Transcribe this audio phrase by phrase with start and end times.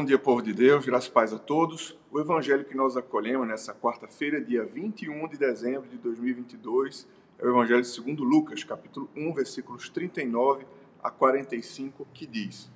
[0.00, 1.94] Bom dia, povo de Deus, graças e paz a todos.
[2.10, 7.06] O evangelho que nós acolhemos nessa quarta-feira, dia 21 de dezembro de 2022,
[7.38, 10.64] é o evangelho segundo Lucas, capítulo 1, versículos 39
[11.02, 12.70] a 45, que diz: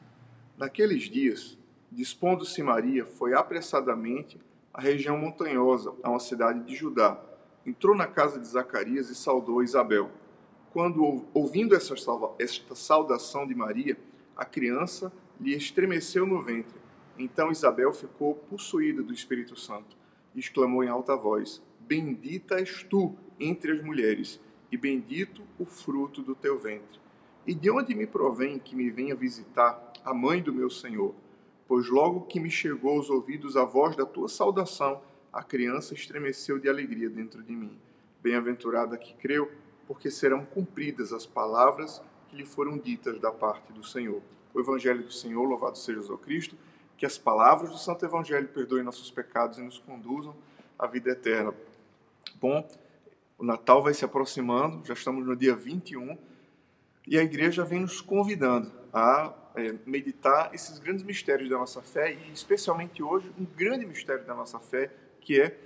[0.58, 1.56] Naqueles dias,
[1.90, 4.38] dispondo-se Maria, foi apressadamente
[4.70, 7.18] à região montanhosa, a uma cidade de Judá.
[7.64, 10.10] Entrou na casa de Zacarias e saudou Isabel.
[10.74, 11.94] Quando, ouvindo esta
[12.74, 13.96] saudação de Maria,
[14.36, 15.10] a criança
[15.40, 16.83] lhe estremeceu no ventre
[17.18, 19.96] então Isabel ficou possuída do Espírito Santo
[20.34, 24.40] e exclamou em alta voz: Bendita és tu entre as mulheres,
[24.70, 27.00] e bendito o fruto do teu ventre.
[27.46, 31.14] E de onde me provém que me venha visitar a mãe do meu Senhor?
[31.68, 36.58] Pois logo que me chegou aos ouvidos a voz da tua saudação, a criança estremeceu
[36.58, 37.78] de alegria dentro de mim.
[38.22, 39.50] Bem-aventurada que creu,
[39.86, 44.22] porque serão cumpridas as palavras que lhe foram ditas da parte do Senhor.
[44.52, 46.56] O Evangelho do Senhor, louvado seja o Cristo
[46.96, 50.34] que as palavras do Santo Evangelho perdoem nossos pecados e nos conduzam
[50.78, 51.52] à vida eterna.
[52.40, 52.68] Bom,
[53.38, 56.16] o Natal vai se aproximando, já estamos no dia 21,
[57.06, 62.12] e a igreja vem nos convidando a é, meditar esses grandes mistérios da nossa fé,
[62.12, 65.58] e especialmente hoje, um grande mistério da nossa fé, que é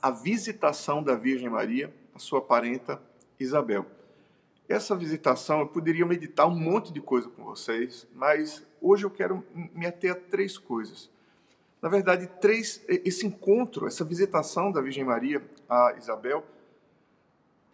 [0.00, 3.00] a visitação da Virgem Maria, a sua parenta
[3.38, 3.86] Isabel.
[4.72, 9.44] Essa visitação, eu poderia meditar um monte de coisa com vocês, mas hoje eu quero
[9.54, 11.10] me ater a três coisas.
[11.82, 16.42] Na verdade, três, esse encontro, essa visitação da Virgem Maria a Isabel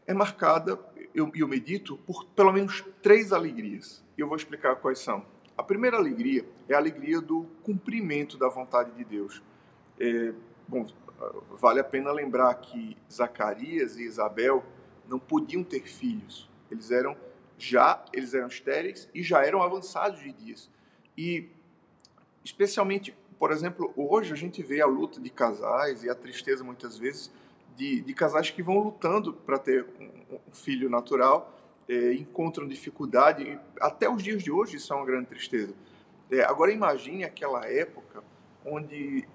[0.09, 0.77] é marcada,
[1.15, 4.03] eu, eu medito, por pelo menos três alegrias.
[4.17, 5.25] E eu vou explicar quais são.
[5.57, 9.41] A primeira alegria é a alegria do cumprimento da vontade de Deus.
[10.01, 10.33] É,
[10.67, 10.85] bom,
[11.61, 14.65] vale a pena lembrar que Zacarias e Isabel
[15.07, 17.17] não podiam ter filhos eles eram
[17.59, 20.71] já, eles eram estéreis e já eram avançados de dias.
[21.17, 21.49] E
[22.45, 26.97] especialmente, por exemplo, hoje a gente vê a luta de casais e a tristeza muitas
[26.97, 27.31] vezes
[27.77, 31.57] de, de casais que vão lutando para ter um, um, filho natural,
[31.89, 33.59] é, encontram dificuldade.
[33.81, 35.75] Até os dias de hoje isso é uma grande tristeza.
[36.31, 38.23] É, agora imagine aquela época
[38.65, 39.27] onde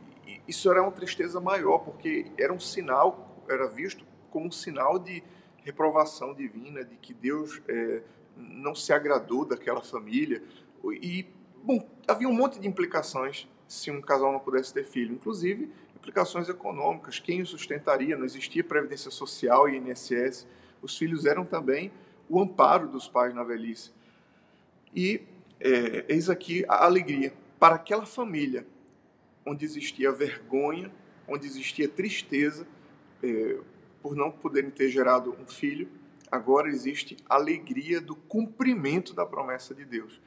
[0.48, 5.24] isso era uma tristeza maior, porque era um sinal, era visto como um sinal de,
[5.63, 8.01] reprovação divina, de que Deus é,
[8.38, 10.44] não se agradou daquela família.
[11.01, 11.25] E,
[11.63, 16.50] bom, havia um monte de implicações se um casal não pudesse ter filho, inclusive implicações
[16.50, 20.46] econômicas, quem o sustentaria, não existia previdência social e INSS,
[20.81, 21.94] os filhos eram também
[22.29, 23.91] o amparo dos pais na velhice.
[24.94, 25.22] E
[25.62, 28.68] é, eis aqui a alegria para aquela família
[29.46, 30.91] onde existia vergonha,
[31.25, 32.68] onde existia tristeza,
[33.23, 33.57] é,
[34.03, 35.88] por não poderem ter gerado um filho,
[36.30, 40.19] agora existe alegria do cumprimento da promessa de Deus.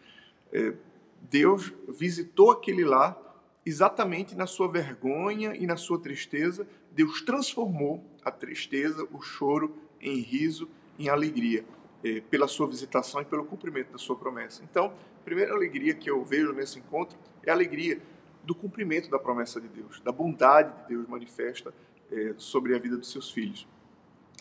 [0.51, 0.73] É,
[1.21, 3.21] Deus visitou aquele lar
[3.67, 6.67] exatamente na sua vergonha e na sua tristeza.
[6.91, 11.63] Deus transformou a tristeza, o choro, em riso, em alegria,
[12.03, 14.65] é, pela sua visitação e pelo cumprimento da sua promessa.
[14.65, 14.87] Então,
[15.21, 18.01] a primeira alegria que eu vejo nesse encontro é a alegria
[18.43, 21.75] do cumprimento da promessa de Deus, da bondade de Deus manifesta
[22.11, 23.67] é, sobre a vida dos seus filhos.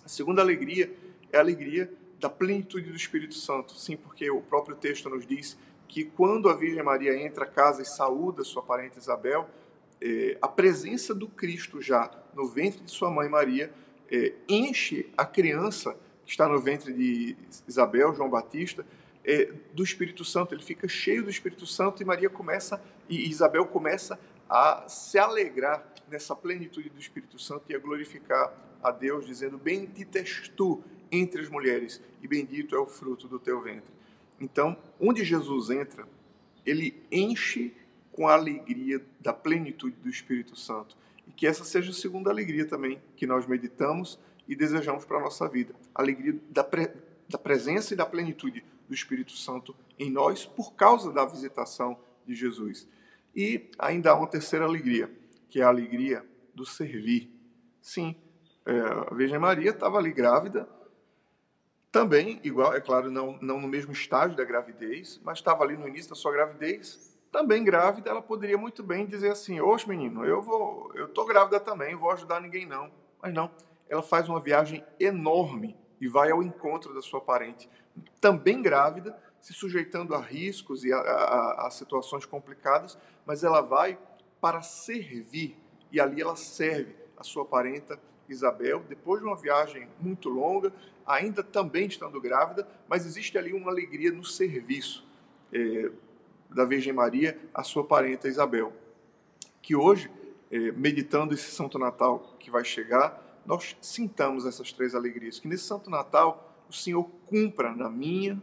[0.04, 0.94] A segunda alegria
[1.32, 3.74] é a alegria da plenitude do Espírito Santo.
[3.74, 7.82] Sim, porque o próprio texto nos diz que quando a Virgem Maria entra a casa
[7.82, 9.50] e saúda sua parente Isabel,
[10.02, 13.72] é, a presença do Cristo já no ventre de sua mãe Maria
[14.12, 15.96] é, enche a criança
[16.26, 17.36] que está no ventre de
[17.68, 18.86] Isabel, João Batista,
[19.24, 20.54] é, do Espírito Santo.
[20.54, 25.86] Ele fica cheio do Espírito Santo e Maria começa, e Isabel começa a se alegrar
[26.10, 31.42] nessa plenitude do Espírito Santo e a glorificar a Deus, dizendo: Bendita és tu entre
[31.42, 33.94] as mulheres, e bendito é o fruto do teu ventre.
[34.40, 36.08] Então, onde Jesus entra,
[36.66, 37.74] ele enche
[38.12, 40.98] com a alegria da plenitude do Espírito Santo.
[41.28, 45.22] E que essa seja a segunda alegria também que nós meditamos e desejamos para a
[45.22, 45.74] nossa vida.
[45.94, 46.92] A alegria da, pre...
[47.28, 52.36] da presença e da plenitude do Espírito Santo em nós por causa da visitação de
[52.36, 52.88] Jesus.
[53.36, 55.12] E ainda há uma terceira alegria,
[55.50, 57.30] que é a alegria do servir.
[57.82, 58.16] Sim,
[58.66, 60.68] é, a Virgem Maria estava ali grávida,
[61.92, 65.88] também, igual, é claro, não, não no mesmo estágio da gravidez, mas estava ali no
[65.88, 70.42] início da sua gravidez, também grávida, ela poderia muito bem dizer assim: Oxe, menino, eu
[70.42, 72.92] vou, eu estou grávida também, vou ajudar ninguém não.
[73.22, 73.50] Mas não,
[73.88, 77.70] ela faz uma viagem enorme e vai ao encontro da sua parente,
[78.20, 82.98] também grávida, se sujeitando a riscos e a, a, a situações complicadas,
[83.28, 83.96] mas ela vai
[84.42, 85.56] para servir
[85.92, 90.74] e ali ela serve a sua parenta Isabel, depois de uma viagem muito longa,
[91.06, 95.08] ainda também estando grávida, mas existe ali uma alegria no serviço
[95.54, 95.92] é,
[96.50, 98.74] da Virgem Maria à sua parenta Isabel.
[99.62, 100.10] que hoje,
[100.52, 105.40] eh, meditando esse Santo Natal que vai chegar, nós sintamos essas três alegrias.
[105.40, 108.42] Que nesse Santo Natal o Senhor cumpra na minha,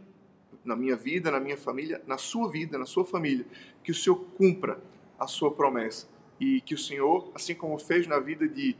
[0.63, 3.45] na minha vida, na minha família, na sua vida, na sua família.
[3.83, 4.79] Que o Senhor cumpra
[5.19, 6.07] a sua promessa.
[6.39, 8.75] E que o Senhor, assim como fez na vida de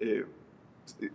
[0.00, 0.24] eh,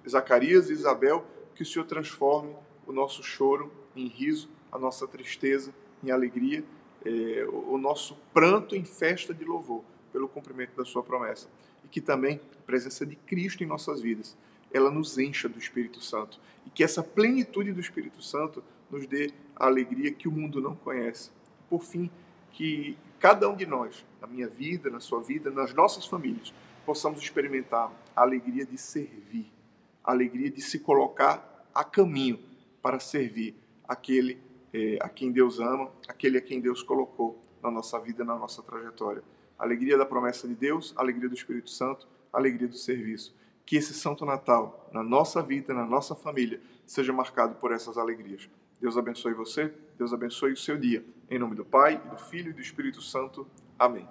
[0.07, 1.25] Zacarias e Isabel,
[1.56, 5.73] que o Senhor transforme o nosso choro em riso, a nossa tristeza
[6.03, 6.63] em alegria,
[7.06, 11.47] eh, o nosso pranto em festa de louvor pelo cumprimento da sua promessa.
[11.83, 14.38] E que também a presença de Cristo em nossas vidas,
[14.74, 16.39] ela nos encha do Espírito Santo.
[16.65, 20.75] E que essa plenitude do Espírito Santo nos dê a alegria que o mundo não
[20.75, 21.31] conhece.
[21.69, 22.09] Por fim,
[22.51, 26.53] que cada um de nós, na minha vida, na sua vida, nas nossas famílias,
[26.85, 29.51] possamos experimentar a alegria de servir,
[30.03, 32.39] a alegria de se colocar a caminho
[32.81, 33.55] para servir
[33.88, 34.38] aquele
[34.73, 38.61] eh, a quem Deus ama, aquele a quem Deus colocou na nossa vida, na nossa
[38.63, 39.23] trajetória.
[39.57, 43.35] A alegria da promessa de Deus, a alegria do Espírito Santo, a alegria do serviço.
[43.65, 48.49] Que esse Santo Natal, na nossa vida, na nossa família, seja marcado por essas alegrias.
[48.81, 51.06] Deus abençoe você, Deus abençoe o seu dia.
[51.30, 53.48] Em nome do Pai, do Filho e do Espírito Santo.
[53.78, 54.07] Amém.